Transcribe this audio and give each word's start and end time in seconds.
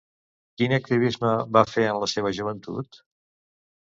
Quin 0.59 0.71
activisme 0.77 1.33
va 1.57 1.63
fer 1.73 1.85
en 1.91 2.01
la 2.03 2.09
seva 2.13 2.33
joventut? 2.37 3.01